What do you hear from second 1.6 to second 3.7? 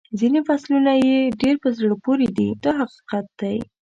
په زړه پورې دي دا حقیقت دی.